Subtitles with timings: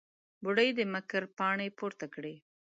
[0.43, 2.35] بوډۍ د مکر پاڼې پورته کړې.